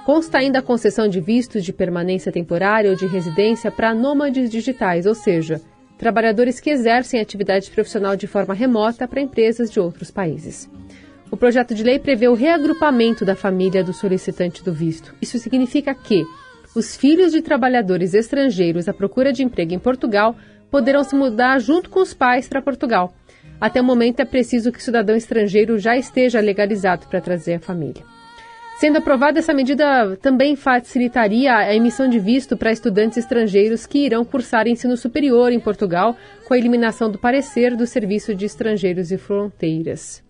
Consta 0.05 0.37
ainda 0.37 0.59
a 0.59 0.61
concessão 0.61 1.07
de 1.07 1.19
vistos 1.19 1.63
de 1.63 1.73
permanência 1.73 2.31
temporária 2.31 2.89
ou 2.89 2.95
de 2.95 3.05
residência 3.05 3.71
para 3.71 3.93
nômades 3.93 4.49
digitais, 4.49 5.05
ou 5.05 5.15
seja, 5.15 5.59
trabalhadores 6.03 6.59
que 6.59 6.69
exercem 6.69 7.21
atividade 7.21 7.71
profissional 7.71 8.17
de 8.17 8.27
forma 8.27 8.53
remota 8.53 9.07
para 9.07 9.21
empresas 9.21 9.71
de 9.71 9.79
outros 9.79 10.11
países. 10.11 10.69
O 11.31 11.37
projeto 11.37 11.73
de 11.73 11.81
lei 11.81 11.97
prevê 11.97 12.27
o 12.27 12.33
reagrupamento 12.33 13.23
da 13.23 13.37
família 13.37 13.81
do 13.81 13.93
solicitante 13.93 14.61
do 14.61 14.73
visto. 14.73 15.15
Isso 15.21 15.39
significa 15.39 15.95
que 15.95 16.25
os 16.75 16.93
filhos 16.93 17.31
de 17.31 17.41
trabalhadores 17.41 18.13
estrangeiros 18.13 18.89
à 18.89 18.93
procura 18.93 19.31
de 19.31 19.43
emprego 19.43 19.73
em 19.73 19.79
Portugal 19.79 20.35
poderão 20.69 21.05
se 21.05 21.15
mudar 21.15 21.57
junto 21.59 21.89
com 21.89 22.01
os 22.01 22.13
pais 22.13 22.49
para 22.49 22.61
Portugal. 22.61 23.13
Até 23.61 23.79
o 23.79 23.85
momento 23.85 24.19
é 24.19 24.25
preciso 24.25 24.73
que 24.73 24.79
o 24.79 24.81
cidadão 24.81 25.15
estrangeiro 25.15 25.79
já 25.79 25.95
esteja 25.95 26.41
legalizado 26.41 27.07
para 27.07 27.21
trazer 27.21 27.53
a 27.53 27.59
família. 27.61 28.03
Sendo 28.77 28.97
aprovada, 28.97 29.39
essa 29.39 29.53
medida 29.53 30.17
também 30.17 30.55
facilitaria 30.55 31.55
a 31.55 31.73
emissão 31.73 32.09
de 32.09 32.19
visto 32.19 32.57
para 32.57 32.71
estudantes 32.71 33.17
estrangeiros 33.17 33.85
que 33.85 33.99
irão 33.99 34.25
cursar 34.25 34.67
ensino 34.67 34.97
superior 34.97 35.51
em 35.51 35.59
Portugal, 35.59 36.17
com 36.47 36.53
a 36.53 36.57
eliminação 36.57 37.09
do 37.09 37.17
parecer 37.17 37.75
do 37.75 37.85
Serviço 37.85 38.35
de 38.35 38.45
Estrangeiros 38.45 39.11
e 39.11 39.17
Fronteiras. 39.17 40.23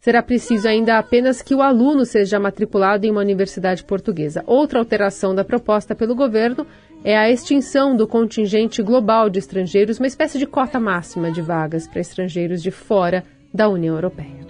Será 0.00 0.22
preciso 0.22 0.68
ainda 0.68 0.98
apenas 0.98 1.40
que 1.40 1.54
o 1.54 1.62
aluno 1.62 2.04
seja 2.04 2.38
matriculado 2.38 3.06
em 3.06 3.10
uma 3.10 3.22
universidade 3.22 3.82
portuguesa. 3.84 4.44
Outra 4.46 4.78
alteração 4.78 5.34
da 5.34 5.42
proposta 5.42 5.94
pelo 5.94 6.14
governo 6.14 6.66
é 7.02 7.16
a 7.16 7.30
extinção 7.30 7.96
do 7.96 8.06
contingente 8.06 8.82
global 8.82 9.30
de 9.30 9.38
estrangeiros, 9.38 9.98
uma 9.98 10.06
espécie 10.06 10.38
de 10.38 10.46
cota 10.46 10.78
máxima 10.78 11.30
de 11.30 11.40
vagas 11.40 11.88
para 11.88 12.00
estrangeiros 12.00 12.62
de 12.62 12.70
fora 12.70 13.24
da 13.52 13.68
União 13.68 13.94
Europeia 13.94 14.44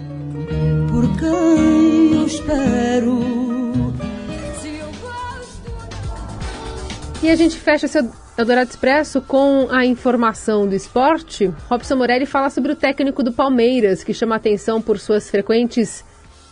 E 7.23 7.31
a 7.31 7.37
gente 7.37 7.57
fecha 7.57 7.89
seu 7.89 8.11
Eldorado 8.37 8.69
Expresso 8.69 9.23
com 9.23 9.69
a 9.71 9.87
informação 9.87 10.67
do 10.67 10.75
esporte. 10.75 11.53
Robson 11.71 11.97
Morelli 11.97 12.27
fala 12.27 12.51
sobre 12.51 12.73
o 12.73 12.77
técnico 12.77 13.23
do 13.23 13.33
Palmeiras, 13.33 14.03
que 14.03 14.13
chama 14.13 14.35
atenção 14.35 14.83
por 14.83 14.99
suas 14.99 15.31
frequentes 15.31 16.05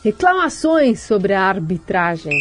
reclamações 0.05 1.01
sobre 1.01 1.35
a 1.35 1.43
arbitragem. 1.43 2.39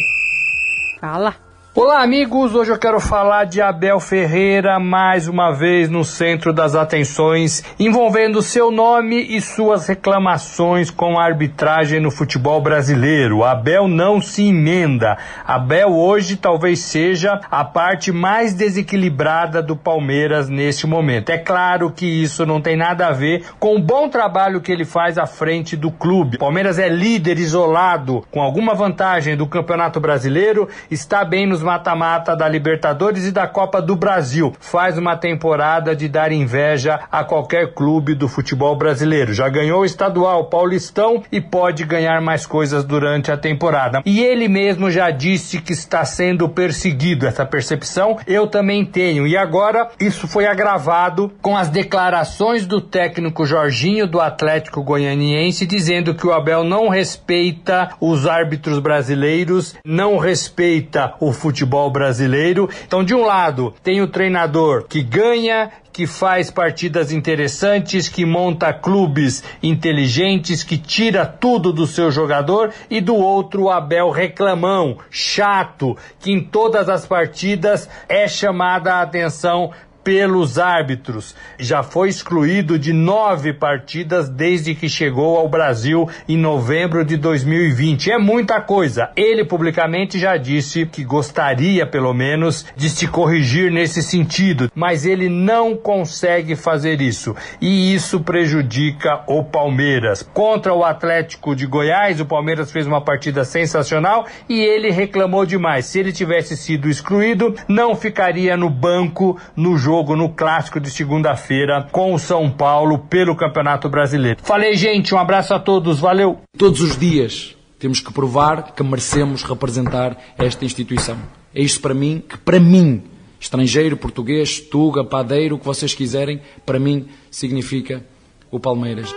Fala! 1.00 1.41
Olá, 1.74 2.02
amigos! 2.02 2.54
Hoje 2.54 2.70
eu 2.70 2.78
quero 2.78 3.00
falar 3.00 3.44
de 3.44 3.62
Abel 3.62 3.98
Ferreira, 3.98 4.78
mais 4.78 5.26
uma 5.26 5.52
vez 5.52 5.88
no 5.88 6.04
centro 6.04 6.52
das 6.52 6.74
atenções, 6.74 7.64
envolvendo 7.80 8.42
seu 8.42 8.70
nome 8.70 9.22
e 9.22 9.40
suas 9.40 9.86
reclamações 9.86 10.90
com 10.90 11.18
a 11.18 11.24
arbitragem 11.24 11.98
no 11.98 12.10
futebol 12.10 12.60
brasileiro. 12.60 13.42
Abel 13.42 13.88
não 13.88 14.20
se 14.20 14.48
emenda. 14.48 15.16
Abel 15.46 15.94
hoje 15.94 16.36
talvez 16.36 16.80
seja 16.80 17.40
a 17.50 17.64
parte 17.64 18.12
mais 18.12 18.52
desequilibrada 18.52 19.62
do 19.62 19.74
Palmeiras 19.74 20.50
neste 20.50 20.86
momento. 20.86 21.30
É 21.30 21.38
claro 21.38 21.90
que 21.90 22.04
isso 22.04 22.44
não 22.44 22.60
tem 22.60 22.76
nada 22.76 23.06
a 23.06 23.12
ver 23.12 23.46
com 23.58 23.76
o 23.76 23.82
bom 23.82 24.10
trabalho 24.10 24.60
que 24.60 24.70
ele 24.70 24.84
faz 24.84 25.16
à 25.16 25.24
frente 25.24 25.74
do 25.74 25.90
clube. 25.90 26.36
Palmeiras 26.36 26.78
é 26.78 26.90
líder 26.90 27.38
isolado, 27.38 28.22
com 28.30 28.42
alguma 28.42 28.74
vantagem 28.74 29.38
do 29.38 29.46
Campeonato 29.46 29.98
Brasileiro, 29.98 30.68
está 30.90 31.24
bem 31.24 31.46
nos 31.46 31.61
mata-mata 31.62 32.36
da 32.36 32.48
Libertadores 32.48 33.26
e 33.26 33.32
da 33.32 33.46
Copa 33.46 33.80
do 33.80 33.96
Brasil. 33.96 34.52
Faz 34.60 34.98
uma 34.98 35.16
temporada 35.16 35.94
de 35.94 36.08
dar 36.08 36.32
inveja 36.32 37.00
a 37.10 37.24
qualquer 37.24 37.72
clube 37.74 38.14
do 38.14 38.28
futebol 38.28 38.76
brasileiro. 38.76 39.32
Já 39.32 39.48
ganhou 39.48 39.80
o 39.80 39.84
estadual, 39.84 40.46
Paulistão 40.46 41.22
e 41.30 41.40
pode 41.40 41.84
ganhar 41.84 42.20
mais 42.20 42.46
coisas 42.46 42.84
durante 42.84 43.30
a 43.30 43.36
temporada. 43.36 44.02
E 44.04 44.20
ele 44.20 44.48
mesmo 44.48 44.90
já 44.90 45.10
disse 45.10 45.60
que 45.60 45.72
está 45.72 46.04
sendo 46.04 46.48
perseguido. 46.48 47.26
Essa 47.26 47.46
percepção 47.46 48.18
eu 48.26 48.46
também 48.46 48.84
tenho. 48.84 49.26
E 49.26 49.36
agora 49.36 49.88
isso 50.00 50.26
foi 50.26 50.46
agravado 50.46 51.32
com 51.40 51.56
as 51.56 51.68
declarações 51.68 52.66
do 52.66 52.80
técnico 52.80 53.46
Jorginho 53.46 54.06
do 54.06 54.20
Atlético 54.20 54.82
Goianiense 54.82 55.66
dizendo 55.66 56.14
que 56.14 56.26
o 56.26 56.32
Abel 56.32 56.64
não 56.64 56.88
respeita 56.88 57.90
os 58.00 58.26
árbitros 58.26 58.78
brasileiros, 58.78 59.74
não 59.84 60.18
respeita 60.18 61.14
o 61.20 61.32
futebol 61.32 61.51
futebol 61.52 61.90
brasileiro. 61.90 62.68
Então, 62.86 63.04
de 63.04 63.14
um 63.14 63.24
lado, 63.24 63.74
tem 63.82 64.00
o 64.00 64.08
treinador 64.08 64.84
que 64.88 65.02
ganha, 65.02 65.70
que 65.92 66.06
faz 66.06 66.50
partidas 66.50 67.12
interessantes, 67.12 68.08
que 68.08 68.24
monta 68.24 68.72
clubes 68.72 69.44
inteligentes, 69.62 70.64
que 70.64 70.78
tira 70.78 71.26
tudo 71.26 71.70
do 71.70 71.86
seu 71.86 72.10
jogador, 72.10 72.72
e 72.88 73.00
do 73.00 73.14
outro 73.14 73.64
o 73.64 73.70
Abel 73.70 74.10
reclamão, 74.10 74.96
chato, 75.10 75.96
que 76.18 76.32
em 76.32 76.40
todas 76.42 76.88
as 76.88 77.06
partidas 77.06 77.88
é 78.08 78.26
chamada 78.26 78.94
a 78.94 79.02
atenção 79.02 79.70
pelos 80.04 80.58
árbitros. 80.58 81.34
Já 81.58 81.82
foi 81.82 82.08
excluído 82.08 82.78
de 82.78 82.92
nove 82.92 83.52
partidas 83.52 84.28
desde 84.28 84.74
que 84.74 84.88
chegou 84.88 85.38
ao 85.38 85.48
Brasil 85.48 86.08
em 86.28 86.36
novembro 86.36 87.04
de 87.04 87.16
2020. 87.16 88.10
É 88.10 88.18
muita 88.18 88.60
coisa. 88.60 89.10
Ele 89.16 89.44
publicamente 89.44 90.18
já 90.18 90.36
disse 90.36 90.86
que 90.86 91.04
gostaria, 91.04 91.86
pelo 91.86 92.12
menos, 92.12 92.66
de 92.76 92.90
se 92.90 93.06
corrigir 93.06 93.70
nesse 93.70 94.02
sentido, 94.02 94.70
mas 94.74 95.06
ele 95.06 95.28
não 95.28 95.76
consegue 95.76 96.56
fazer 96.56 97.00
isso. 97.00 97.34
E 97.60 97.94
isso 97.94 98.20
prejudica 98.20 99.22
o 99.26 99.44
Palmeiras. 99.44 100.22
Contra 100.34 100.74
o 100.74 100.84
Atlético 100.84 101.54
de 101.54 101.66
Goiás, 101.66 102.20
o 102.20 102.26
Palmeiras 102.26 102.72
fez 102.72 102.86
uma 102.86 103.00
partida 103.00 103.44
sensacional 103.44 104.26
e 104.48 104.60
ele 104.60 104.90
reclamou 104.90 105.46
demais. 105.46 105.86
Se 105.86 106.00
ele 106.00 106.12
tivesse 106.12 106.56
sido 106.56 106.88
excluído, 106.88 107.54
não 107.68 107.94
ficaria 107.94 108.56
no 108.56 108.68
banco 108.68 109.38
no 109.56 109.76
jogo 109.76 109.91
jogo 109.92 110.16
no 110.16 110.30
clássico 110.30 110.80
de 110.80 110.90
segunda-feira 110.90 111.86
com 111.92 112.14
o 112.14 112.18
São 112.18 112.50
Paulo 112.50 113.00
pelo 113.10 113.36
Campeonato 113.36 113.90
Brasileiro. 113.90 114.38
Falei, 114.42 114.74
gente, 114.74 115.14
um 115.14 115.18
abraço 115.18 115.52
a 115.52 115.58
todos, 115.58 116.00
valeu. 116.00 116.40
Todos 116.56 116.80
os 116.80 116.98
dias 116.98 117.54
temos 117.78 118.00
que 118.00 118.10
provar 118.10 118.72
que 118.72 118.82
merecemos 118.82 119.42
representar 119.42 120.16
esta 120.38 120.64
instituição. 120.64 121.18
É 121.54 121.60
isto 121.60 121.82
para 121.82 121.92
mim, 121.92 122.22
que 122.26 122.38
para 122.38 122.58
mim, 122.58 123.02
estrangeiro, 123.38 123.98
português, 123.98 124.60
tuga, 124.60 125.04
padeiro, 125.04 125.56
o 125.56 125.58
que 125.58 125.66
vocês 125.66 125.92
quiserem, 125.92 126.40
para 126.64 126.78
mim 126.78 127.06
significa 127.30 128.02
o 128.50 128.58
Palmeiras. 128.58 129.14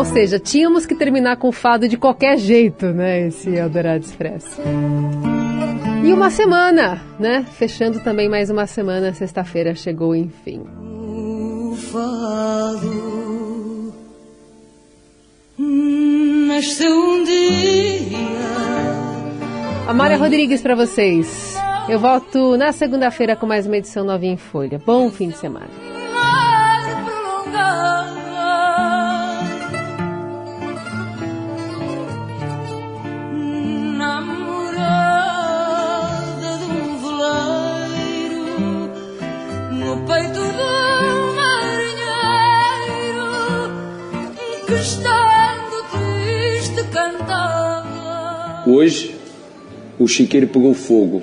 Ou 0.00 0.04
seja, 0.06 0.38
tínhamos 0.38 0.86
que 0.86 0.94
terminar 0.94 1.36
com 1.36 1.48
o 1.48 1.52
fado 1.52 1.86
de 1.86 1.98
qualquer 1.98 2.38
jeito, 2.38 2.86
né? 2.86 3.26
Esse 3.26 3.54
Eldorado 3.54 4.02
Expresso. 4.02 4.58
E 6.02 6.10
uma 6.10 6.30
semana, 6.30 7.02
né? 7.18 7.44
Fechando 7.58 8.00
também 8.00 8.26
mais 8.26 8.48
uma 8.48 8.66
semana, 8.66 9.12
sexta-feira 9.12 9.74
chegou, 9.74 10.16
enfim. 10.16 10.62
O 10.80 11.76
fado 11.76 13.92
nasceu 16.48 16.90
um 16.90 17.22
dia. 17.22 18.16
Amália 19.86 20.16
Rodrigues 20.16 20.62
para 20.62 20.74
vocês. 20.74 21.54
Eu 21.90 21.98
volto 21.98 22.56
na 22.56 22.72
segunda-feira 22.72 23.36
com 23.36 23.44
mais 23.44 23.66
uma 23.66 23.76
edição 23.76 24.02
novinha 24.02 24.32
em 24.32 24.38
Folha. 24.38 24.80
Bom 24.86 25.10
fim 25.10 25.28
de 25.28 25.36
semana. 25.36 25.68
O 50.00 50.08
chiqueiro 50.08 50.48
pegou 50.48 50.72
fogo. 50.72 51.22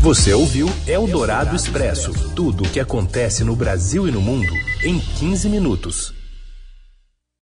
Você 0.00 0.34
ouviu 0.34 0.68
Eldorado 0.84 1.54
Expresso 1.54 2.12
tudo 2.34 2.64
o 2.64 2.68
que 2.68 2.80
acontece 2.80 3.44
no 3.44 3.54
Brasil 3.54 4.08
e 4.08 4.10
no 4.10 4.20
mundo 4.20 4.52
em 4.82 4.98
15 4.98 5.48
minutos. 5.48 6.21